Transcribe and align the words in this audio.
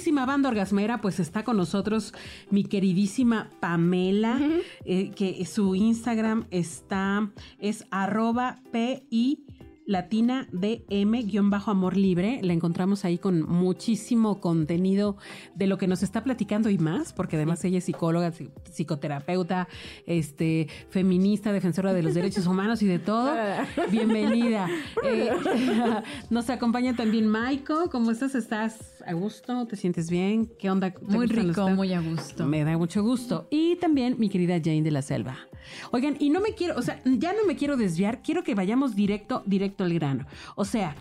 Queridísima 0.00 0.24
banda 0.24 0.48
orgasmera, 0.48 1.02
pues 1.02 1.20
está 1.20 1.44
con 1.44 1.58
nosotros 1.58 2.14
mi 2.48 2.64
queridísima 2.64 3.50
Pamela, 3.60 4.40
eh, 4.86 5.10
que 5.10 5.44
su 5.44 5.74
Instagram 5.74 6.46
está, 6.50 7.30
es 7.58 7.84
arroba 7.90 8.62
PI 8.72 9.44
latina 9.90 10.46
DM-amor 10.52 11.96
libre. 11.96 12.38
La 12.42 12.52
encontramos 12.52 13.04
ahí 13.04 13.18
con 13.18 13.42
muchísimo 13.42 14.40
contenido 14.40 15.16
de 15.56 15.66
lo 15.66 15.78
que 15.78 15.88
nos 15.88 16.04
está 16.04 16.22
platicando 16.22 16.70
y 16.70 16.78
más, 16.78 17.12
porque 17.12 17.34
además 17.34 17.64
ella 17.64 17.78
es 17.78 17.84
psicóloga, 17.84 18.32
psicoterapeuta, 18.70 19.66
este, 20.06 20.68
feminista, 20.90 21.52
defensora 21.52 21.92
de 21.92 22.04
los 22.04 22.14
derechos 22.14 22.46
humanos 22.46 22.82
y 22.82 22.86
de 22.86 23.00
todo. 23.00 23.34
Bienvenida. 23.90 24.68
Eh, 25.02 25.30
nos 26.30 26.50
acompaña 26.50 26.94
también 26.94 27.26
Maiko. 27.26 27.88
¿Cómo 27.90 28.10
estás? 28.10 28.34
¿Estás 28.34 28.99
a 29.10 29.14
gusto? 29.14 29.66
¿Te 29.66 29.76
sientes 29.76 30.08
bien? 30.08 30.48
¿Qué 30.58 30.70
onda? 30.70 30.94
Muy 31.02 31.26
rico, 31.26 31.68
muy 31.70 31.92
a 31.92 32.00
gusto. 32.00 32.46
Me 32.46 32.62
da 32.64 32.78
mucho 32.78 33.02
gusto. 33.02 33.48
Y 33.50 33.76
también 33.76 34.16
mi 34.18 34.28
querida 34.28 34.60
Jane 34.62 34.82
de 34.82 34.92
la 34.92 35.02
Selva. 35.02 35.36
Oigan, 35.90 36.16
y 36.20 36.30
no 36.30 36.40
me 36.40 36.54
quiero, 36.54 36.76
o 36.76 36.82
sea, 36.82 37.00
ya 37.04 37.32
no 37.32 37.44
me 37.44 37.56
quiero 37.56 37.76
desviar, 37.76 38.22
quiero 38.22 38.44
que 38.44 38.54
vayamos 38.54 38.94
directo, 38.94 39.42
directo 39.46 39.82
al 39.82 39.94
grano. 39.94 40.26
O 40.54 40.64
sea, 40.64 40.94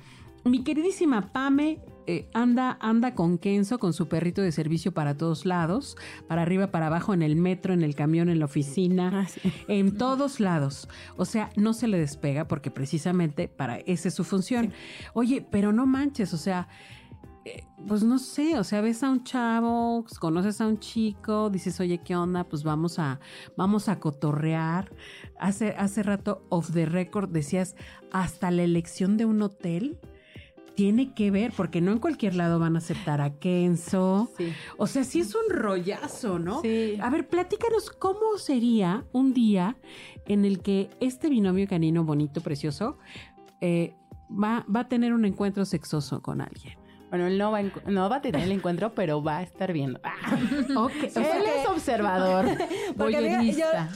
mi 0.43 0.63
queridísima 0.63 1.31
Pame 1.31 1.79
eh, 2.07 2.27
anda, 2.33 2.79
anda 2.81 3.13
con 3.13 3.37
Kenzo, 3.37 3.77
con 3.77 3.93
su 3.93 4.07
perrito 4.07 4.41
de 4.41 4.51
servicio 4.51 4.91
para 4.91 5.15
todos 5.15 5.45
lados, 5.45 5.95
para 6.27 6.41
arriba, 6.41 6.71
para 6.71 6.87
abajo, 6.87 7.13
en 7.13 7.21
el 7.21 7.35
metro, 7.35 7.75
en 7.75 7.83
el 7.83 7.93
camión, 7.93 8.29
en 8.29 8.39
la 8.39 8.45
oficina, 8.45 9.11
Ah, 9.13 9.27
en 9.67 9.95
todos 9.95 10.39
lados. 10.39 10.89
O 11.15 11.25
sea, 11.25 11.51
no 11.55 11.73
se 11.73 11.87
le 11.87 11.99
despega 11.99 12.47
porque 12.47 12.71
precisamente 12.71 13.47
para 13.47 13.77
esa 13.77 14.07
es 14.07 14.15
su 14.15 14.23
función. 14.23 14.73
Oye, 15.13 15.45
pero 15.51 15.71
no 15.71 15.85
manches, 15.85 16.33
o 16.33 16.37
sea, 16.37 16.67
pues 17.87 18.03
no 18.03 18.19
sé, 18.19 18.57
o 18.59 18.63
sea, 18.63 18.81
ves 18.81 19.03
a 19.03 19.09
un 19.09 19.23
chavo, 19.23 20.05
conoces 20.19 20.59
a 20.61 20.67
un 20.67 20.79
chico, 20.79 21.49
dices, 21.49 21.79
oye, 21.79 21.99
¿qué 21.99 22.15
onda? 22.15 22.43
Pues 22.43 22.63
vamos 22.63 22.99
a, 22.99 23.19
vamos 23.55 23.89
a 23.89 23.99
cotorrear. 23.99 24.93
Hace, 25.39 25.69
hace 25.77 26.03
rato, 26.03 26.45
off 26.49 26.71
the 26.71 26.85
record, 26.85 27.29
decías, 27.29 27.75
hasta 28.11 28.51
la 28.51 28.63
elección 28.63 29.17
de 29.17 29.25
un 29.25 29.41
hotel 29.41 29.99
tiene 30.75 31.13
que 31.13 31.29
ver, 31.29 31.51
porque 31.57 31.81
no 31.81 31.91
en 31.91 31.99
cualquier 31.99 32.35
lado 32.35 32.57
van 32.57 32.75
a 32.75 32.79
aceptar 32.79 33.19
a 33.19 33.37
Kenzo. 33.37 34.29
Sí. 34.37 34.53
O 34.77 34.87
sea, 34.87 35.03
sí 35.03 35.19
es 35.19 35.35
un 35.35 35.49
rollazo, 35.49 36.39
¿no? 36.39 36.61
Sí. 36.61 36.97
A 37.01 37.09
ver, 37.09 37.27
platícanos 37.27 37.89
cómo 37.89 38.37
sería 38.37 39.05
un 39.11 39.33
día 39.33 39.75
en 40.25 40.45
el 40.45 40.61
que 40.61 40.89
este 41.01 41.27
binomio 41.27 41.67
canino 41.67 42.05
bonito, 42.05 42.39
precioso, 42.39 42.97
eh, 43.59 43.93
va, 44.31 44.65
va 44.73 44.81
a 44.81 44.87
tener 44.87 45.11
un 45.11 45.25
encuentro 45.25 45.65
sexoso 45.65 46.21
con 46.21 46.39
alguien. 46.39 46.78
Bueno, 47.09 47.25
él 47.27 47.37
no 47.39 47.51
va, 47.51 47.57
a 47.57 47.61
encu- 47.63 47.83
no 47.85 48.07
va 48.09 48.17
a 48.17 48.21
tener 48.21 48.41
el 48.43 48.51
encuentro, 48.51 48.93
pero 48.93 49.23
va 49.23 49.37
a 49.39 49.43
estar 49.43 49.73
viendo. 49.73 49.99
Ah, 50.11 50.37
él 51.15 51.43
es 51.59 51.67
observador. 51.67 52.45
Voyerista. 52.95 53.89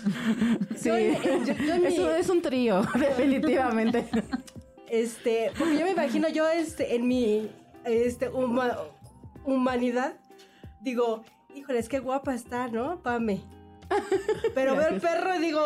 Sí, 0.75 0.89
yo 0.89 0.95
en- 0.97 1.14
yo- 1.45 1.53
yo 1.53 1.73
en 1.75 1.86
es, 1.86 1.97
mi- 1.97 2.00
un, 2.03 2.09
es 2.11 2.30
un 2.30 2.41
trío, 2.41 2.81
definitivamente. 3.00 4.06
Este, 4.89 5.52
porque 5.58 5.78
yo 5.78 5.85
me 5.85 5.91
imagino 5.91 6.28
yo 6.29 6.47
este, 6.47 6.96
en 6.96 7.07
mi 7.07 7.50
este, 7.84 8.29
huma- 8.31 8.78
humanidad, 9.45 10.13
digo, 10.81 11.24
híjoles, 11.53 11.90
qué 11.90 12.00
guapa 12.00 12.34
está, 12.34 12.68
¿no? 12.68 13.01
Pame. 13.01 13.41
Pero 14.56 14.75
veo 14.75 14.88
el 14.90 15.00
perro 15.01 15.35
y 15.35 15.40
digo, 15.40 15.62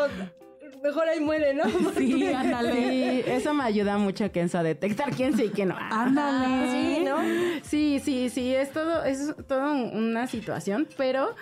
mejor 0.83 1.07
ahí 1.07 1.19
muere, 1.19 1.53
¿no? 1.53 1.63
sí, 1.97 2.27
ándale. 2.27 2.73
Sí, 2.73 3.23
eso 3.25 3.53
me 3.53 3.63
ayuda 3.63 3.97
mucho, 3.97 4.31
Kenzo, 4.31 4.59
a 4.59 4.63
detectar 4.63 5.11
quién 5.11 5.35
sí 5.35 5.45
y 5.45 5.49
quién 5.49 5.69
no. 5.69 5.75
Ándale. 5.91 6.71
Sí, 6.71 7.03
¿no? 7.03 7.17
Sí, 7.63 7.99
sí, 8.03 8.29
sí, 8.29 8.53
es 8.53 8.71
todo, 8.71 9.03
es 9.03 9.35
toda 9.47 9.71
una 9.71 10.27
situación, 10.27 10.87
pero 10.97 11.35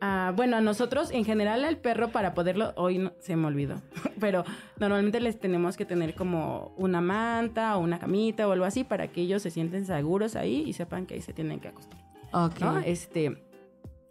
ah, 0.00 0.32
bueno, 0.34 0.56
a 0.56 0.60
nosotros 0.60 1.10
en 1.10 1.24
general 1.24 1.64
al 1.64 1.76
perro 1.76 2.10
para 2.10 2.34
poderlo, 2.34 2.72
hoy 2.76 2.98
no, 2.98 3.12
se 3.18 3.36
me 3.36 3.46
olvidó, 3.46 3.82
pero 4.20 4.44
normalmente 4.78 5.20
les 5.20 5.38
tenemos 5.38 5.76
que 5.76 5.84
tener 5.84 6.14
como 6.14 6.74
una 6.76 7.00
manta 7.00 7.76
o 7.76 7.80
una 7.80 7.98
camita 7.98 8.46
o 8.48 8.52
algo 8.52 8.64
así 8.64 8.84
para 8.84 9.08
que 9.08 9.22
ellos 9.22 9.42
se 9.42 9.50
sienten 9.50 9.86
seguros 9.86 10.36
ahí 10.36 10.64
y 10.66 10.72
sepan 10.72 11.06
que 11.06 11.14
ahí 11.14 11.20
se 11.20 11.32
tienen 11.32 11.60
que 11.60 11.68
acostar. 11.68 11.98
Ok. 12.32 12.60
¿no? 12.60 12.78
Este, 12.78 13.42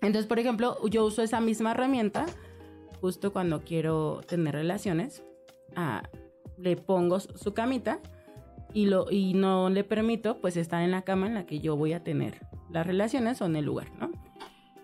entonces, 0.01 0.25
por 0.25 0.39
ejemplo, 0.39 0.77
yo 0.89 1.05
uso 1.05 1.21
esa 1.21 1.39
misma 1.39 1.71
herramienta 1.71 2.25
justo 3.01 3.33
cuando 3.33 3.61
quiero 3.61 4.21
tener 4.27 4.55
relaciones. 4.55 5.23
ah, 5.75 6.03
le 6.57 6.75
pongo 6.75 7.19
su 7.19 7.53
camita 7.53 7.99
y, 8.73 8.85
lo, 8.85 9.09
y 9.11 9.33
no 9.33 9.69
le 9.69 9.83
permito 9.83 10.37
pues 10.37 10.57
estar 10.57 10.83
en 10.83 10.91
la 10.91 11.01
cama 11.01 11.27
en 11.27 11.33
la 11.33 11.45
que 11.45 11.59
yo 11.59 11.75
voy 11.75 11.93
a 11.93 12.03
tener 12.03 12.45
las 12.69 12.85
relaciones 12.85 13.41
o 13.41 13.45
en 13.45 13.55
el 13.55 13.65
lugar, 13.65 13.87
¿no? 13.99 14.11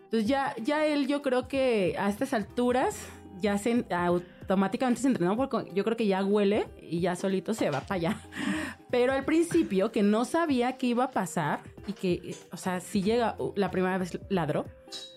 Entonces 0.06 0.28
ya, 0.28 0.56
ya 0.64 0.86
él 0.86 1.08
yo 1.08 1.22
creo 1.22 1.48
que 1.48 1.96
a 2.00 2.10
estas 2.10 2.34
alturas 2.34 3.08
ya 3.40 3.58
se 3.58 3.86
automáticamente 3.92 5.02
se 5.02 5.08
entrenó 5.08 5.36
porque 5.36 5.70
yo 5.74 5.84
creo 5.84 5.98
que 5.98 6.08
ya 6.08 6.24
huele 6.24 6.68
y 6.82 7.02
ya 7.02 7.16
solito 7.16 7.54
se 7.54 7.70
va 7.70 7.82
para 7.82 7.96
allá. 7.96 8.22
Pero 8.90 9.14
al 9.14 9.26
principio 9.26 9.92
que 9.92 10.04
no 10.04 10.26
sabía 10.26 10.78
qué 10.78 10.88
iba 10.88 11.06
a 11.06 11.12
pasar 11.12 11.60
y 11.88 11.94
que, 11.94 12.36
o 12.52 12.58
sea, 12.58 12.80
si 12.80 13.04
llega 13.04 13.36
uh, 13.38 13.54
la 13.56 13.70
primera 13.70 13.98
vez 13.98 14.18
ladró, 14.30 14.66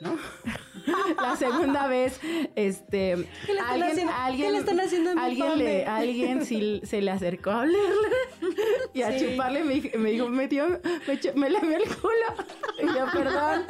¿no? 0.00 0.17
la 1.21 1.37
segunda 1.37 1.87
vez, 1.87 2.21
este, 2.57 3.27
¿Qué 3.47 3.55
le 3.55 3.61
están 3.61 3.83
haciendo? 3.83 4.13
¿Qué 4.37 4.51
le 4.51 4.59
están 4.59 4.81
haciendo 4.81 5.11
a 5.11 5.15
mi 5.15 5.21
alguien 5.23 5.59
le, 5.59 5.87
alguien 5.87 6.45
sí 6.45 6.81
se 6.85 7.01
le 7.01 7.11
acercó 7.11 7.51
a 7.51 7.61
olerle 7.61 8.09
y 8.95 9.03
a 9.03 9.19
Sí. 9.19 9.27
chuparle 9.31 9.65
me, 9.65 9.75
dijo- 9.75 9.99
me 9.99 10.11
dijo, 10.11 10.29
me 10.29 10.49
dio, 10.49 10.69
me, 10.69 11.51
me 11.51 11.75
el 11.77 11.85
culo. 11.97 12.35
Y 12.83 12.87
yo, 12.87 13.07
perdón, 13.13 13.65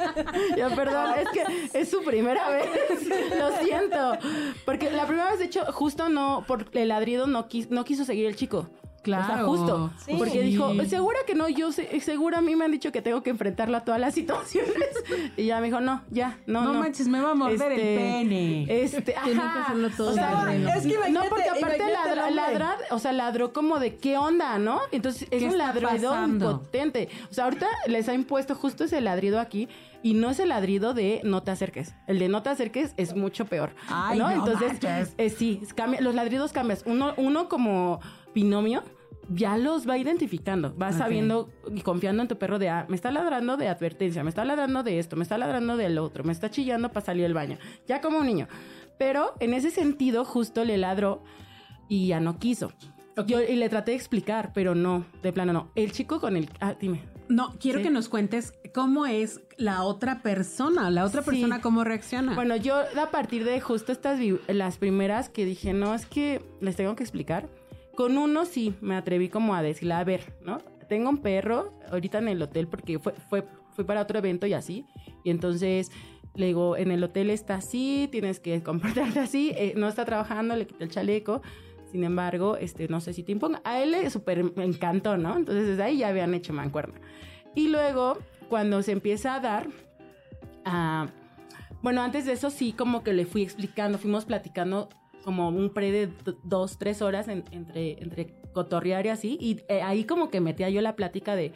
yo, 0.57 0.75
perdón, 0.75 1.13
es 1.19 1.29
que 1.29 1.79
es 1.79 1.89
su 1.89 2.03
primera 2.03 2.49
vez, 2.49 2.65
lo 3.37 3.57
siento. 3.63 4.17
Porque 4.65 4.89
la 4.91 5.05
primera 5.05 5.29
vez, 5.31 5.39
de 5.39 5.45
hecho, 5.45 5.65
justo 5.71 6.09
no, 6.09 6.43
por 6.47 6.65
el 6.73 6.87
ladrido 6.89 7.27
no, 7.27 7.47
quis- 7.49 7.69
no 7.69 7.83
quiso 7.85 8.05
seguir 8.05 8.25
el 8.27 8.35
chico. 8.35 8.69
Claro. 9.01 9.23
O 9.23 9.27
sea, 9.35 9.43
justo. 9.67 9.91
Sí. 10.05 10.13
Porque 10.17 10.31
Sí. 10.33 10.39
dijo, 10.39 10.73
segura 10.85 11.19
que 11.25 11.33
no, 11.35 11.49
yo 11.49 11.71
sé, 11.71 11.99
segura 12.01 12.37
a 12.37 12.41
mí 12.41 12.55
me 12.55 12.65
han 12.65 12.71
dicho 12.71 12.91
que 12.91 13.01
tengo 13.01 13.23
que 13.23 13.31
enfrentarlo 13.31 13.77
a 13.77 13.81
todas 13.81 13.99
las 13.99 14.13
situaciones. 14.13 14.71
Y 15.37 15.45
ya 15.45 15.59
me 15.59 15.67
dijo, 15.67 15.79
no, 15.81 16.03
ya, 16.09 16.37
no, 16.45 16.61
No 16.63 16.73
no. 16.73 16.79
manches, 16.79 17.07
me 17.07 17.19
va 17.21 17.31
a 17.31 17.35
morder 17.35 17.71
el 17.71 17.79
pene. 17.79 18.65
Este, 18.83 19.01
Tienen 19.01 19.23
que 19.33 19.39
ajá. 19.39 19.63
hacerlo 19.63 19.89
todo 19.95 20.11
O 20.11 20.13
sea, 20.13 20.41
terreno. 20.45 20.69
Es 20.69 20.83
que 20.85 21.09
no, 21.11 21.21
porque 21.29 21.49
aparte 21.49 21.77
ladra, 21.91 22.27
hombre. 22.27 22.35
ladra, 22.35 22.77
o 22.91 22.99
sea, 22.99 23.11
ladró 23.13 23.53
como 23.53 23.79
de 23.79 23.95
qué 23.97 24.17
onda, 24.17 24.57
¿no? 24.59 24.79
Entonces 24.91 25.27
es 25.31 25.39
¿Qué 25.43 25.49
un 25.49 25.57
pasando? 25.81 26.61
potente. 26.61 27.09
O 27.29 27.33
sea, 27.33 27.45
ahorita 27.45 27.67
les 27.87 28.07
ha 28.09 28.13
impuesto 28.13 28.55
justo 28.55 28.83
ese 28.83 29.01
ladrido 29.01 29.39
aquí 29.39 29.67
y 30.03 30.13
no 30.13 30.29
es 30.31 30.39
el 30.39 30.49
ladrido 30.49 30.93
de 30.93 31.21
no 31.23 31.43
te 31.43 31.51
acerques. 31.51 31.93
El 32.07 32.19
de 32.19 32.27
no 32.27 32.41
te 32.43 32.49
acerques 32.49 32.93
es 32.97 33.15
mucho 33.15 33.45
peor. 33.45 33.71
Ay, 33.87 34.17
¿no? 34.19 34.29
no 34.29 34.45
Entonces, 34.45 35.13
eh, 35.17 35.29
sí, 35.29 35.61
cambia- 35.75 36.01
los 36.01 36.15
ladridos 36.15 36.51
cambias. 36.51 36.83
Uno, 36.85 37.13
uno 37.17 37.47
como 37.49 37.99
binomio 38.33 38.83
ya 39.29 39.57
los 39.57 39.87
va 39.87 39.97
identificando, 39.97 40.75
va 40.77 40.91
sabiendo 40.91 41.49
y 41.73 41.81
confiando 41.81 42.21
en 42.21 42.27
tu 42.27 42.37
perro 42.37 42.59
de, 42.59 42.69
ah, 42.69 42.85
me 42.89 42.95
está 42.95 43.11
ladrando 43.11 43.55
de 43.55 43.69
advertencia, 43.69 44.23
me 44.23 44.29
está 44.29 44.43
ladrando 44.43 44.83
de 44.83 44.99
esto, 44.99 45.15
me 45.15 45.23
está 45.23 45.37
ladrando 45.37 45.77
del 45.77 45.97
otro, 45.99 46.23
me 46.23 46.33
está 46.33 46.49
chillando 46.49 46.89
para 46.89 47.05
salir 47.05 47.23
del 47.23 47.33
baño, 47.33 47.57
ya 47.87 48.01
como 48.01 48.17
un 48.17 48.25
niño. 48.25 48.47
Pero 48.97 49.33
en 49.39 49.53
ese 49.53 49.69
sentido, 49.71 50.25
justo 50.25 50.65
le 50.65 50.77
ladró 50.77 51.23
y 51.87 52.07
ya 52.07 52.19
no 52.19 52.39
quiso. 52.39 52.73
Yo, 53.27 53.41
y 53.41 53.55
le 53.55 53.69
traté 53.69 53.91
de 53.91 53.97
explicar, 53.97 54.51
pero 54.53 54.75
no, 54.75 55.05
de 55.21 55.31
plano 55.31 55.53
no. 55.53 55.71
El 55.75 55.91
chico 55.91 56.19
con 56.19 56.35
el... 56.35 56.49
Ah, 56.59 56.75
dime. 56.79 57.03
No, 57.29 57.53
quiero 57.59 57.79
Sí. 57.79 57.83
que 57.83 57.89
nos 57.91 58.09
cuentes 58.09 58.53
cómo 58.73 59.05
es 59.05 59.39
la 59.57 59.83
otra 59.83 60.21
persona, 60.21 60.89
la 60.89 61.05
otra 61.05 61.21
Sí. 61.21 61.29
persona 61.29 61.61
cómo 61.61 61.83
reacciona. 61.83 62.35
Bueno, 62.35 62.55
yo 62.57 62.75
a 62.75 63.11
partir 63.11 63.45
de 63.45 63.61
justo 63.61 63.91
estas, 63.91 64.19
las 64.47 64.77
primeras 64.77 65.29
que 65.29 65.45
dije, 65.45 65.71
no, 65.73 65.93
es 65.93 66.05
que 66.05 66.41
les 66.59 66.75
tengo 66.75 66.95
que 66.95 67.03
explicar. 67.03 67.47
Con 67.95 68.17
uno 68.17 68.45
sí 68.45 68.73
me 68.81 68.95
atreví 68.95 69.29
como 69.29 69.55
a 69.55 69.61
decirle, 69.61 69.93
a 69.93 70.03
ver, 70.03 70.33
¿no? 70.43 70.59
Tengo 70.87 71.09
un 71.09 71.17
perro 71.19 71.73
ahorita 71.91 72.17
en 72.19 72.27
el 72.27 72.41
hotel 72.41 72.67
porque 72.67 72.99
fue, 72.99 73.13
fue, 73.29 73.45
fui 73.71 73.85
para 73.85 74.01
otro 74.01 74.19
evento 74.19 74.47
y 74.47 74.53
así. 74.53 74.85
Y 75.23 75.29
entonces 75.29 75.91
le 76.35 76.47
digo, 76.47 76.77
en 76.77 76.91
el 76.91 77.03
hotel 77.03 77.29
está 77.29 77.55
así, 77.55 78.07
tienes 78.11 78.39
que 78.39 78.63
comportarte 78.63 79.19
así, 79.19 79.53
eh, 79.55 79.73
no 79.75 79.87
está 79.87 80.05
trabajando, 80.05 80.55
le 80.55 80.67
quité 80.67 80.83
el 80.83 80.91
chaleco. 80.91 81.41
Sin 81.91 82.05
embargo, 82.05 82.55
este, 82.55 82.87
no 82.87 83.01
sé 83.01 83.11
si 83.11 83.21
te 83.23 83.33
imponga. 83.33 83.61
A 83.65 83.81
él 83.81 83.91
le 83.91 84.09
súper 84.09 84.53
encantó, 84.57 85.17
¿no? 85.17 85.35
Entonces 85.35 85.67
desde 85.67 85.83
ahí 85.83 85.97
ya 85.97 86.07
habían 86.07 86.33
hecho 86.33 86.53
mancuerna. 86.53 86.95
Y 87.53 87.67
luego, 87.67 88.17
cuando 88.47 88.81
se 88.81 88.93
empieza 88.93 89.35
a 89.35 89.39
dar, 89.41 89.67
ah, 90.65 91.07
Bueno, 91.81 92.01
antes 92.01 92.25
de 92.25 92.33
eso 92.33 92.49
sí, 92.49 92.73
como 92.73 93.03
que 93.03 93.11
le 93.11 93.25
fui 93.25 93.41
explicando, 93.41 93.97
fuimos 93.97 94.23
platicando 94.23 94.87
como 95.23 95.49
un 95.49 95.69
pre 95.71 95.91
de 95.91 96.09
dos, 96.43 96.77
tres 96.77 97.01
horas 97.01 97.27
en- 97.27 97.43
entre, 97.51 98.01
entre 98.01 98.33
cotorrear 98.53 99.05
y 99.05 99.09
así. 99.09 99.37
Y 99.39 99.61
eh, 99.69 99.81
ahí 99.81 100.03
como 100.03 100.29
que 100.29 100.41
metía 100.41 100.69
yo 100.69 100.81
la 100.81 100.95
plática 100.95 101.35
de, 101.35 101.53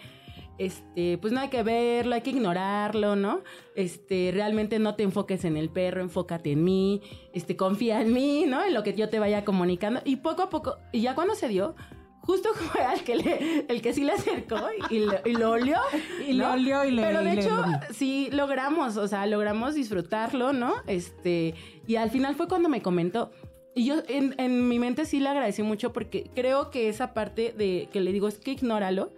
este, 0.58 1.18
pues 1.18 1.34
no 1.34 1.42
hay 1.42 1.50
que 1.50 1.64
verlo, 1.64 2.16
hay 2.16 2.22
que 2.22 2.30
ignorarlo, 2.30 3.16
¿no? 3.16 3.42
Este, 3.76 4.32
realmente 4.34 4.80
no 4.80 4.96
te 4.96 5.04
enfoques 5.04 5.44
en 5.44 5.58
el 5.58 5.70
perro, 5.70 6.02
enfócate 6.02 6.52
en 6.54 6.64
mí, 6.64 7.02
este, 7.34 7.58
confía 7.58 8.02
en 8.02 8.14
mí, 8.14 8.46
¿no? 8.48 8.64
En 8.64 8.74
lo 8.74 8.84
que 8.84 8.94
yo 8.94 9.10
te 9.10 9.20
vaya 9.20 9.44
comunicando. 9.44 10.02
Y 10.06 10.18
poco 10.18 10.44
a 10.44 10.50
poco, 10.50 10.78
y 10.94 11.02
ya 11.02 11.14
cuando 11.16 11.36
se 11.36 11.50
dio, 11.50 11.76
justo 12.22 12.50
fue 12.56 12.82
al 12.82 13.04
que 13.04 13.18
le, 13.18 13.66
el 13.68 13.82
que 13.82 13.94
sí 13.94 14.04
le 14.06 14.14
acercó 14.14 14.58
y, 14.90 15.00
lo, 15.00 15.14
y 15.26 15.34
lo 15.34 15.52
olió. 15.52 15.78
Y 16.26 16.32
lo 16.34 16.48
¿no? 16.48 16.54
olió 16.54 16.86
y 16.86 16.92
le- 16.92 17.02
Pero 17.04 17.20
de 17.22 17.34
y 17.34 17.36
le- 17.36 17.42
hecho, 17.42 17.64
sí 17.92 18.30
logramos, 18.32 18.96
o 18.96 19.08
sea, 19.10 19.26
logramos 19.28 19.76
disfrutarlo, 19.76 20.54
¿no? 20.54 20.74
Este, 20.88 21.54
y 21.86 21.98
al 21.98 22.12
final 22.12 22.34
fue 22.36 22.48
cuando 22.48 22.70
me 22.70 22.82
comentó. 22.82 23.32
Y 23.76 23.86
yo 23.86 23.96
en, 24.08 24.34
en 24.38 24.68
mi 24.70 24.80
mente 24.80 25.06
sí 25.06 25.20
le 25.20 25.28
agradecí 25.30 25.62
mucho 25.62 25.92
porque 25.94 26.30
creo 26.34 26.72
que 26.72 26.88
esa 26.90 27.14
parte 27.14 27.54
de 27.58 27.90
que 27.92 28.00
le 28.00 28.12
digo 28.14 28.28
es 28.28 28.38
que 28.38 28.52
ignóralo. 28.52 29.12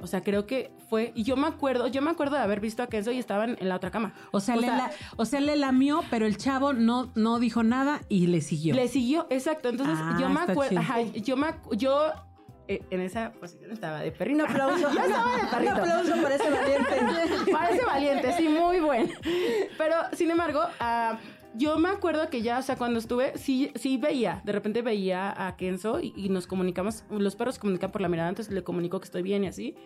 O 0.00 0.06
sea, 0.08 0.22
creo 0.22 0.46
que 0.46 0.72
fue. 0.88 1.12
Y 1.14 1.22
yo 1.22 1.36
me 1.36 1.46
acuerdo, 1.46 1.86
yo 1.86 2.02
me 2.02 2.10
acuerdo 2.10 2.34
de 2.36 2.42
haber 2.42 2.58
visto 2.58 2.82
a 2.82 2.88
Kenzo 2.88 3.12
y 3.12 3.18
estaban 3.18 3.56
en 3.60 3.68
la 3.68 3.76
otra 3.76 3.90
cama. 3.92 4.14
O 4.32 4.40
sea, 4.40 4.56
le 4.56 4.66
la- 4.66 4.90
o 5.16 5.24
sea, 5.26 5.40
le 5.40 5.54
lamió, 5.56 6.02
pero 6.10 6.26
el 6.26 6.36
chavo 6.38 6.72
no, 6.72 7.12
no 7.14 7.38
dijo 7.38 7.62
nada 7.62 8.00
y 8.08 8.26
le 8.26 8.40
siguió. 8.40 8.74
Le 8.74 8.88
siguió, 8.88 9.26
exacto. 9.30 9.68
Entonces 9.68 9.96
Ah, 10.00 10.16
yo 10.18 10.28
me 10.28 10.40
acuerdo, 10.40 10.80
ajá, 10.80 11.02
yo 11.02 11.36
me 11.36 11.46
acu- 11.48 11.76
yo 11.76 12.10
eh, 12.68 12.82
en 12.90 13.00
esa 13.00 13.32
posición 13.32 13.70
estaba 13.70 14.00
de 14.00 14.10
perrito. 14.10 14.42
Un 14.44 14.50
aplauso. 14.50 14.90
Yo 14.92 15.00
estaba 15.02 15.36
de 15.36 15.42
Un 15.44 15.50
perrito. 15.50 15.72
aplauso 15.74 16.22
para 16.22 16.34
ese 16.34 16.50
valiente. 16.50 17.52
Parece 17.52 17.84
valiente, 17.84 18.32
sí, 18.38 18.48
muy 18.48 18.80
bueno. 18.80 19.12
Pero, 19.78 19.94
sin 20.14 20.30
embargo, 20.32 20.62
ah, 20.80 21.16
yo 21.54 21.78
me 21.78 21.88
acuerdo 21.88 22.28
que 22.30 22.42
ya, 22.42 22.58
o 22.58 22.62
sea, 22.62 22.76
cuando 22.76 22.98
estuve, 22.98 23.36
sí, 23.36 23.70
sí 23.74 23.96
veía, 23.96 24.42
de 24.44 24.52
repente 24.52 24.82
veía 24.82 25.46
a 25.46 25.56
Kenzo 25.56 26.00
y, 26.00 26.12
y 26.16 26.28
nos 26.28 26.46
comunicamos, 26.46 27.04
los 27.10 27.36
perros 27.36 27.56
se 27.56 27.60
comunican 27.60 27.90
por 27.90 28.00
la 28.00 28.08
mirada, 28.08 28.28
entonces 28.28 28.54
le 28.54 28.62
comunico 28.62 29.00
que 29.00 29.06
estoy 29.06 29.22
bien 29.22 29.44
y 29.44 29.48
así. 29.48 29.76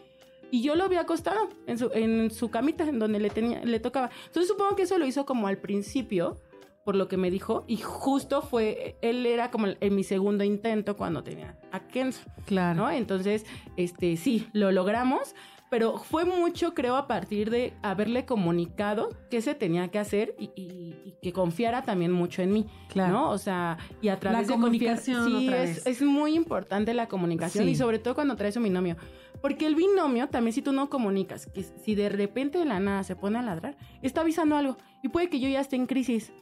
Y 0.51 0.63
yo 0.63 0.77
lo 0.77 0.85
había 0.85 1.01
acostado 1.01 1.49
en 1.67 1.79
su, 1.79 1.91
en 1.93 2.31
su 2.31 2.51
camita, 2.51 2.85
en 2.85 2.99
donde 2.99 3.19
le, 3.19 3.31
tenía, 3.31 3.65
le 3.65 3.81
tocaba. 3.81 4.11
Entonces 4.27 4.49
supongo 4.49 4.77
que 4.77 4.83
eso 4.83 4.99
lo 4.99 5.07
hizo 5.07 5.27
como 5.27 5.49
al 5.49 5.59
principio, 5.59 6.41
por 6.85 6.95
lo 6.95 7.09
que 7.09 7.17
me 7.17 7.33
dijo, 7.33 7.65
y 7.67 7.79
justo 7.79 8.43
fue, 8.43 8.97
él 9.03 9.27
era 9.27 9.51
como 9.51 9.67
en 9.81 9.95
mi 9.95 10.05
segundo 10.05 10.45
intento 10.45 10.97
cuando 10.97 11.25
tenía 11.25 11.59
a 11.73 11.81
Kenzo. 11.81 12.23
Claro. 12.45 12.83
¿no? 12.83 12.91
Entonces, 12.91 13.45
este, 13.77 14.17
sí, 14.17 14.49
lo 14.53 14.71
logramos, 14.71 15.35
pero 15.71 15.99
fue 15.99 16.25
mucho, 16.25 16.75
creo, 16.75 16.97
a 16.97 17.07
partir 17.07 17.51
de 17.51 17.73
haberle 17.83 18.25
comunicado 18.25 19.11
qué 19.31 19.41
se 19.43 19.55
tenía 19.55 19.89
que 19.89 19.99
hacer 19.99 20.35
y, 20.39 20.51
y- 20.55 21.03
y 21.05 21.15
que 21.23 21.33
confiara 21.33 21.83
también 21.83 22.13
mucho 22.13 22.43
en 22.43 22.53
mí, 22.53 22.67
Claro. 22.89 23.13
¿no? 23.13 23.31
O 23.31 23.39
sea, 23.39 23.79
y 24.01 24.09
a 24.09 24.19
través 24.21 24.37
La 24.39 24.43
de 24.43 24.47
confiar, 24.47 24.61
comunicación 24.61 25.29
sí, 25.41 25.47
otra 25.47 25.63
es, 25.65 25.85
vez. 25.85 25.87
es 25.87 26.03
muy 26.03 26.35
importante 26.35 26.95
la 26.95 27.09
comunicación 27.09 27.65
Sí. 27.65 27.71
y 27.73 27.75
sobre 27.77 27.99
todo 27.99 28.15
cuando 28.15 28.37
traes 28.37 28.57
un 28.57 28.63
binomio. 28.65 28.97
Porque 29.43 29.67
el 29.67 29.75
binomio, 29.75 30.29
también 30.29 30.53
si 30.55 30.63
tú 30.63 30.73
no 30.73 30.89
comunicas, 30.89 31.47
que 31.47 31.63
si 31.63 31.95
de 31.95 32.09
repente 32.09 32.59
de 32.59 32.65
la 32.65 32.81
nada 32.81 33.03
se 33.05 33.17
pone 33.17 33.39
a 33.39 33.43
ladrar, 33.43 33.77
está 34.03 34.23
avisando 34.23 34.57
algo. 34.57 34.77
Y 35.03 35.09
puede 35.09 35.29
que 35.29 35.41
yo 35.41 35.49
ya 35.49 35.61
esté 35.61 35.77
en 35.77 35.87
crisis. 35.87 36.33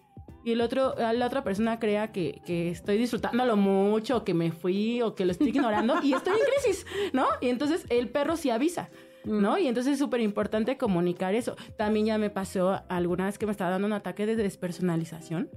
Y 0.45 0.53
el 0.53 0.61
otro, 0.61 0.95
la 0.97 1.27
otra 1.27 1.43
persona 1.43 1.79
crea 1.81 2.13
que, 2.13 2.43
que 2.45 2.71
estoy 2.71 2.99
disfrutándolo 2.99 3.57
mucho, 3.57 4.19
o 4.19 4.25
que 4.25 4.35
me 4.35 4.53
fui, 4.53 5.01
o 5.01 5.15
que 5.15 5.25
lo 5.25 5.33
estoy 5.33 5.49
ignorando, 5.49 5.95
y 6.03 6.13
estoy 6.13 6.35
en 6.35 6.45
crisis, 6.63 6.87
¿no? 7.15 7.25
Y 7.41 7.49
entonces 7.49 7.87
el 7.89 8.11
perro 8.11 8.37
sí 8.37 8.51
avisa, 8.51 8.91
¿no? 9.25 9.59
Y 9.59 9.67
entonces 9.67 9.95
es 9.95 9.99
súper 9.99 10.21
importante 10.21 10.77
comunicar 10.77 11.35
eso. 11.35 11.57
También 11.77 12.07
ya 12.07 12.19
me 12.19 12.31
pasó 12.31 12.81
alguna 12.89 13.27
vez 13.27 13.39
que 13.39 13.47
me 13.47 13.53
estaba 13.53 13.71
dando 13.71 13.87
un 13.87 13.93
ataque 13.93 14.27
de 14.27 14.37
despersonalización. 14.37 15.51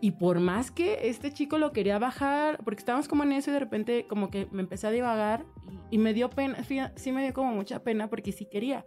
Y 0.00 0.12
por 0.12 0.38
más 0.38 0.70
que 0.70 1.08
este 1.08 1.32
chico 1.32 1.58
lo 1.58 1.72
quería 1.72 1.98
bajar, 1.98 2.58
porque 2.64 2.78
estábamos 2.78 3.08
como 3.08 3.24
en 3.24 3.32
eso 3.32 3.50
y 3.50 3.54
de 3.54 3.58
repente 3.58 4.06
como 4.08 4.30
que 4.30 4.46
me 4.52 4.62
empecé 4.62 4.86
a 4.86 4.90
divagar 4.90 5.44
y, 5.90 5.96
y 5.96 5.98
me 5.98 6.14
dio 6.14 6.30
pena, 6.30 6.58
sí 6.94 7.12
me 7.12 7.22
dio 7.22 7.34
como 7.34 7.52
mucha 7.52 7.82
pena 7.82 8.08
porque 8.08 8.30
sí 8.30 8.44
quería, 8.44 8.84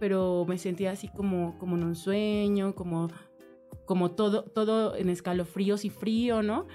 pero 0.00 0.44
me 0.48 0.58
sentía 0.58 0.90
así 0.90 1.08
como, 1.08 1.56
como 1.58 1.76
en 1.76 1.84
un 1.84 1.94
sueño, 1.94 2.74
como, 2.74 3.10
como 3.84 4.10
todo, 4.10 4.42
todo 4.42 4.96
en 4.96 5.08
escalofríos 5.08 5.84
y 5.84 5.90
frío, 5.90 6.42
¿no? 6.42 6.66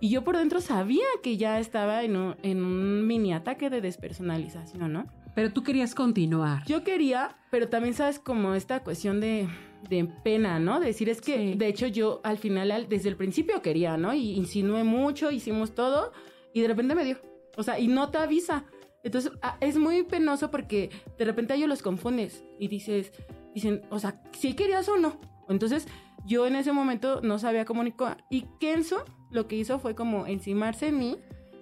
Y 0.00 0.08
yo 0.08 0.24
por 0.24 0.36
dentro 0.36 0.60
sabía 0.60 1.04
que 1.22 1.36
ya 1.36 1.58
estaba 1.60 2.04
en 2.04 2.16
un, 2.16 2.36
en 2.42 2.64
un 2.64 3.06
mini 3.06 3.32
ataque 3.32 3.70
de 3.70 3.80
despersonalización, 3.80 4.92
¿no? 4.92 5.06
Pero 5.34 5.52
tú 5.52 5.62
querías 5.62 5.94
continuar. 5.94 6.64
Yo 6.66 6.84
quería, 6.84 7.36
pero 7.50 7.68
también 7.68 7.94
sabes 7.94 8.18
como 8.18 8.54
esta 8.54 8.82
cuestión 8.84 9.20
de, 9.20 9.48
de 9.88 10.04
pena, 10.22 10.58
¿no? 10.58 10.80
Decir 10.80 11.08
es 11.08 11.20
que, 11.20 11.36
Sí. 11.36 11.54
de 11.58 11.68
hecho, 11.68 11.86
yo 11.86 12.20
al 12.22 12.38
final, 12.38 12.70
al- 12.70 12.88
desde 12.88 13.08
el 13.08 13.16
principio 13.16 13.60
quería, 13.62 13.96
¿no? 13.96 14.14
Y 14.14 14.32
insinué 14.32 14.84
mucho, 14.84 15.30
hicimos 15.30 15.74
todo, 15.74 16.12
y 16.52 16.60
de 16.60 16.68
repente 16.68 16.94
me 16.94 17.04
dio. 17.04 17.18
O 17.56 17.62
sea, 17.62 17.78
y 17.78 17.88
no 17.88 18.10
te 18.10 18.18
avisa. 18.18 18.64
Entonces, 19.02 19.32
ah, 19.42 19.56
es 19.60 19.76
muy 19.76 20.02
penoso 20.04 20.50
porque 20.50 20.90
de 21.18 21.24
repente 21.24 21.52
a 21.52 21.56
ellos 21.56 21.68
los 21.68 21.82
confundes 21.82 22.42
y 22.58 22.68
dices, 22.68 23.12
dicen, 23.54 23.82
o 23.90 23.98
sea, 23.98 24.22
si 24.32 24.54
querías 24.54 24.88
o 24.88 24.96
no. 24.96 25.18
Entonces, 25.48 25.86
yo 26.24 26.46
en 26.46 26.56
ese 26.56 26.72
momento 26.72 27.20
no 27.22 27.38
sabía 27.38 27.64
comunicar. 27.66 28.24
Y 28.30 28.46
Kenzo 28.60 29.04
lo 29.30 29.46
que 29.46 29.56
hizo 29.56 29.78
fue 29.78 29.94
como 29.94 30.26
encimarse 30.26 30.86
en 30.88 30.98
mí, 30.98 31.16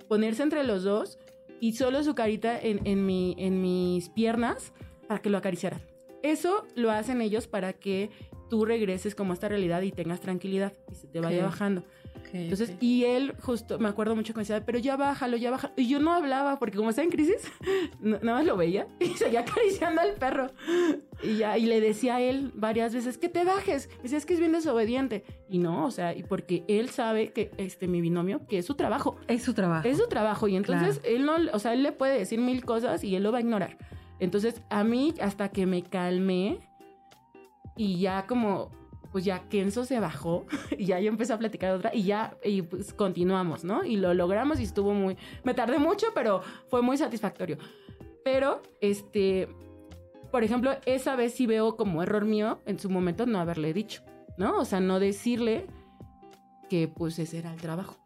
ponerse 0.09 0.43
entre 0.45 0.63
los 0.63 0.85
dos 0.85 1.19
y 1.63 1.75
solo 1.75 2.03
su 2.03 2.17
carita 2.17 2.61
en, 2.61 2.81
en, 2.89 3.07
mi, 3.07 3.37
en 3.39 3.63
mis 3.63 4.09
piernas 4.09 4.73
para 5.07 5.23
que 5.23 5.31
lo 5.31 5.39
acariciaran. 5.39 5.81
Eso 6.25 6.67
lo 6.75 6.91
hacen 6.91 7.21
ellos 7.21 7.47
para 7.47 7.73
que 7.73 8.11
tú 8.53 8.67
regreses 8.67 9.15
como 9.15 9.33
a 9.33 9.35
esta 9.35 9.49
realidad 9.49 9.81
y 9.81 9.93
tengas 9.93 10.21
tranquilidad 10.21 10.75
y 10.91 10.95
se 10.95 11.07
te 11.07 11.21
vaya 11.21 11.39
Ok. 11.39 11.45
bajando. 11.45 11.81
Ok, 11.81 12.35
Entonces, 12.35 12.69
ok. 12.73 12.83
y 12.83 13.07
él 13.07 13.33
justo, 13.41 13.79
me 13.79 13.89
acuerdo 13.89 14.15
mucho 14.15 14.35
que 14.35 14.41
me 14.41 14.43
decía, 14.43 14.63
pero 14.67 14.79
ya 14.79 14.99
bájalo, 14.99 15.39
ya 15.39 15.51
bájalo. 15.51 15.73
Y 15.79 15.89
yo 15.89 16.01
no 16.01 16.13
hablaba 16.13 16.59
porque 16.59 16.77
como 16.77 16.91
estaba 16.91 17.05
en 17.07 17.11
crisis, 17.11 17.37
no- 18.01 18.19
nada 18.21 18.39
más 18.41 18.45
lo 18.47 18.59
veía 18.59 18.87
y 19.01 19.07
seguía 19.15 19.41
acariciando 19.41 20.03
al 20.03 20.13
perro. 20.17 20.49
Y 21.23 21.39
ya, 21.39 21.57
y 21.57 21.65
le 21.65 21.81
decía 21.81 22.17
a 22.17 22.21
él 22.21 22.53
varias 22.55 22.93
veces, 22.95 23.17
que 23.17 23.31
te 23.31 23.43
bajes. 23.43 23.89
Me 23.97 24.03
decía, 24.03 24.19
es 24.19 24.27
que 24.27 24.35
es 24.35 24.41
bien 24.41 24.53
desobediente. 24.53 25.25
Y 25.49 25.57
no, 25.57 25.87
o 25.87 25.91
sea, 25.91 26.15
y 26.15 26.23
porque 26.23 26.63
él 26.69 26.91
sabe 26.91 27.33
que, 27.33 27.53
este, 27.57 27.89
mi 27.89 28.03
binomio, 28.03 28.47
que 28.47 28.59
es 28.59 28.67
su 28.67 28.75
trabajo. 28.75 29.17
es 29.29 29.43
su 29.45 29.55
trabajo. 29.55 29.89
Es 29.89 29.97
su 29.97 30.09
trabajo 30.09 30.47
y 30.47 30.57
entonces 30.57 30.99
Claro. 30.99 31.17
él 31.17 31.25
no, 31.25 31.37
o 31.55 31.59
sea, 31.59 31.73
él 31.73 31.83
le 31.83 31.93
puede 31.93 32.19
decir 32.19 32.39
mil 32.39 32.67
cosas 32.67 33.03
y 33.03 33.17
él 33.17 33.23
lo 33.23 33.33
va 33.33 33.39
a 33.39 33.41
ignorar. 33.41 33.79
Entonces, 34.21 34.61
a 34.69 34.85
mí, 34.85 35.15
hasta 35.23 35.49
que 35.49 35.65
me 35.67 35.83
calmé 35.83 36.59
y 37.77 37.99
ya 38.01 38.27
como, 38.27 38.71
pues 39.11 39.25
ya 39.25 39.49
Kenzo 39.49 39.85
se 39.85 40.01
bajó 40.01 40.47
y 40.79 40.87
ya 40.87 41.01
yo 41.01 41.09
empecé 41.09 41.33
a 41.33 41.39
platicar 41.39 41.75
otra 41.75 41.95
y 41.95 42.03
ya, 42.05 42.37
y 42.45 42.63
pues 42.63 42.93
continuamos, 42.95 43.65
¿no? 43.65 43.85
Y 43.85 43.97
lo 43.97 44.15
logramos 44.15 44.61
y 44.61 44.65
estuvo 44.65 44.95
muy, 44.95 45.17
me 45.45 45.55
tardé 45.55 45.79
mucho, 45.79 46.09
pero 46.15 46.43
fue 46.69 46.83
muy 46.83 46.97
satisfactorio. 46.97 47.59
Pero, 48.25 48.63
este, 48.81 49.49
por 50.31 50.45
ejemplo, 50.45 50.73
esa 50.87 51.17
vez 51.17 51.35
sí 51.35 51.47
veo 51.47 51.77
como 51.77 52.03
error 52.03 52.25
mío 52.25 52.61
en 52.67 52.79
su 52.79 52.89
momento 52.89 53.27
no 53.27 53.41
haberle 53.41 53.73
dicho, 53.73 54.03
¿no? 54.37 54.59
O 54.59 54.65
sea, 54.65 54.81
no 54.81 55.01
decirle 55.01 55.67
que 56.71 56.89
pues 56.89 57.19
ese 57.19 57.39
era 57.39 57.53
el 57.53 57.61
trabajo. 57.61 58.02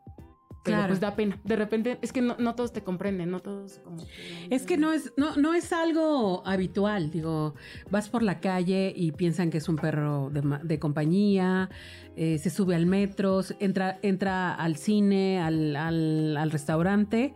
Pero 0.66 0.76
Claro. 0.76 0.88
pues 0.88 1.00
da 1.00 1.14
pena. 1.16 1.38
De 1.44 1.56
repente, 1.56 1.98
es 2.02 2.12
que 2.12 2.20
no, 2.20 2.36
no 2.38 2.54
todos 2.54 2.72
te 2.72 2.82
comprenden, 2.82 3.30
no 3.30 3.40
todos 3.40 3.78
como... 3.84 4.04
Es 4.50 4.62
que 4.66 4.76
no 4.76 4.92
es, 4.92 5.12
no, 5.16 5.36
no 5.36 5.54
es 5.54 5.72
algo 5.72 6.42
habitual, 6.46 7.10
digo, 7.10 7.54
vas 7.90 8.08
por 8.08 8.22
la 8.22 8.40
calle 8.40 8.92
y 8.94 9.12
piensan 9.12 9.50
que 9.50 9.58
es 9.58 9.68
un 9.68 9.76
perro 9.76 10.28
de, 10.30 10.42
de 10.62 10.78
compañía, 10.78 11.70
eh, 12.16 12.38
se 12.38 12.50
sube 12.50 12.74
al 12.74 12.86
metro, 12.86 13.40
entra, 13.60 13.98
entra 14.02 14.54
al 14.54 14.76
cine, 14.76 15.40
al, 15.40 15.74
al, 15.76 16.36
al 16.36 16.50
restaurante 16.50 17.34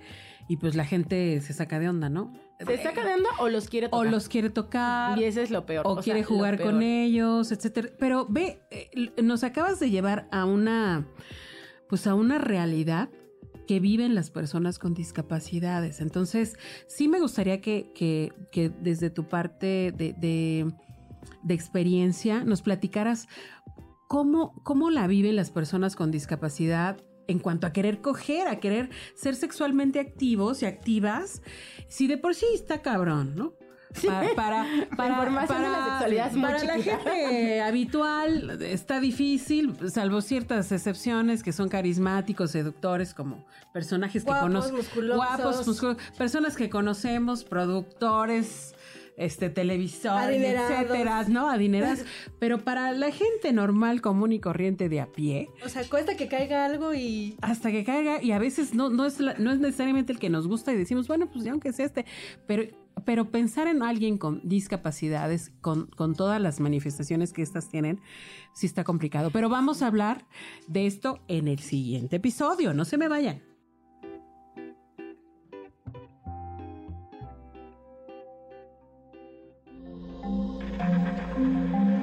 y 0.48 0.56
pues 0.56 0.74
la 0.74 0.84
gente 0.84 1.40
se 1.40 1.52
saca 1.52 1.78
de 1.78 1.88
onda, 1.88 2.08
¿no? 2.08 2.32
¿Se 2.66 2.74
está 2.74 2.92
cadendo 2.92 3.28
o 3.38 3.48
los 3.48 3.68
quiere 3.70 3.86
O 3.86 3.90
tocar? 3.90 4.12
los 4.12 4.28
quiere 4.28 4.50
tocar, 4.50 5.18
Y 5.18 5.24
ese 5.24 5.42
es 5.42 5.50
lo 5.50 5.64
peor. 5.64 5.86
o, 5.86 5.96
quiere 5.96 6.22
jugar 6.24 6.60
con 6.60 6.82
ellos, 6.82 7.52
etcétera. 7.52 7.88
Pero 7.98 8.26
ve, 8.28 8.60
eh, 8.70 8.90
nos 9.22 9.44
acabas 9.44 9.80
de 9.80 9.88
llevar 9.88 10.28
a 10.30 10.44
una, 10.44 11.06
pues 11.88 12.06
a 12.06 12.14
una 12.14 12.36
realidad 12.36 13.08
viven 13.78 14.14
las 14.16 14.30
personas 14.30 14.78
con 14.80 14.94
discapacidades. 14.94 16.00
Entonces, 16.00 16.56
sí 16.88 17.06
me 17.06 17.20
gustaría 17.20 17.60
que, 17.60 17.92
que- 17.94 18.32
desde 18.80 19.10
tu 19.10 19.28
parte 19.28 19.92
de, 19.96 20.14
de- 20.14 20.72
de 21.42 21.54
experiencia 21.54 22.42
nos 22.44 22.62
platicaras 22.62 23.28
cómo, 24.08 24.54
cómo 24.64 24.90
la 24.90 25.06
viven 25.06 25.36
las 25.36 25.50
personas 25.50 25.94
con 25.94 26.10
discapacidad 26.10 26.96
en 27.28 27.38
cuanto 27.38 27.66
a 27.68 27.72
querer 27.72 28.00
coger, 28.00 28.48
a 28.48 28.58
querer 28.58 28.90
ser 29.14 29.36
sexualmente 29.36 30.00
activos 30.00 30.62
y 30.62 30.66
activas, 30.66 31.42
si 31.88 32.08
de 32.08 32.18
por 32.18 32.34
sí 32.34 32.46
está 32.52 32.82
cabrón, 32.82 33.36
¿no? 33.36 33.54
Para, 34.06 34.34
para, 34.34 34.66
para, 34.96 35.08
información 35.10 35.62
de 35.62 35.68
la 35.68 35.84
sexualidad 35.90 36.26
es 36.28 36.32
muy 36.34 36.42
para 36.42 36.64
la 36.64 36.78
gente 36.82 37.60
habitual 37.60 38.62
está 38.62 39.00
difícil, 39.00 39.74
salvo 39.90 40.20
ciertas 40.20 40.70
excepciones 40.70 41.42
que 41.42 41.52
son 41.52 41.68
carismáticos, 41.68 42.52
seductores, 42.52 43.14
como 43.14 43.44
personajes 43.72 44.24
que 44.24 44.30
conocemos. 44.30 44.96
Guapos, 45.16 45.66
musculosos, 45.66 45.96
personas 46.16 46.56
que 46.56 46.70
conocemos, 46.70 47.44
productores, 47.44 48.74
este 49.16 49.50
televisor, 49.50 50.30
etcétera, 50.30 51.24
¿no? 51.28 51.50
Adineras. 51.50 52.04
Pero 52.38 52.64
para 52.64 52.92
la 52.92 53.10
gente 53.10 53.52
normal, 53.52 54.00
común 54.00 54.32
y 54.32 54.40
corriente 54.40 54.88
de 54.88 55.00
a 55.00 55.06
pie, 55.06 55.48
O 55.64 55.68
sea, 55.68 55.82
cuesta 55.84 56.16
que 56.16 56.26
caiga 56.28 56.64
algo 56.64 56.94
y... 56.94 57.36
hasta 57.42 57.70
que 57.70 57.84
caiga, 57.84 58.22
y 58.22 58.32
a 58.32 58.38
veces 58.38 58.72
no, 58.72 58.88
no, 58.88 59.04
es, 59.04 59.20
la- 59.20 59.34
no 59.34 59.50
es 59.52 59.58
necesariamente 59.58 60.12
el 60.12 60.18
que 60.18 60.30
nos 60.30 60.46
gusta 60.46 60.72
y 60.72 60.76
decimos, 60.76 61.06
bueno, 61.06 61.28
pues 61.30 61.44
ya 61.44 61.50
aunque 61.50 61.72
sea 61.72 61.86
este, 61.86 62.06
pero, 62.46 62.62
pero 63.04 63.30
pensar 63.30 63.66
en 63.66 63.82
alguien 63.82 64.18
con 64.18 64.40
discapacidades, 64.46 65.52
con, 65.60 65.86
con 65.86 66.14
todas 66.14 66.40
las 66.40 66.60
manifestaciones 66.60 67.32
que 67.32 67.42
estas 67.42 67.68
tienen, 67.68 68.00
sí 68.54 68.66
está 68.66 68.84
complicado. 68.84 69.30
Pero 69.30 69.48
vamos 69.48 69.82
a 69.82 69.86
hablar 69.86 70.26
de 70.68 70.86
esto 70.86 71.20
en 71.28 71.48
el 71.48 71.60
siguiente 71.60 72.16
episodio, 72.16 72.74
no 72.74 72.84
se 72.84 72.98
me 72.98 73.08
vayan. 73.08 73.42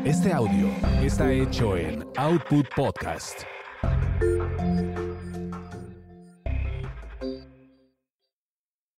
Este 0.07 0.31
audio 0.31 0.69
está 1.01 1.33
hecho 1.33 1.75
en 1.75 2.05
Output 2.15 2.65
Podcast. 2.73 3.56